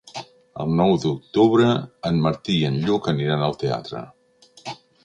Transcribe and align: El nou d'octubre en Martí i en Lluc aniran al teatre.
El 0.63 0.71
nou 0.79 0.93
d'octubre 1.03 1.69
en 2.11 2.19
Martí 2.27 2.57
i 2.63 2.67
en 2.71 2.81
Lluc 2.89 3.13
aniran 3.17 3.47
al 3.51 3.59
teatre. 3.67 4.05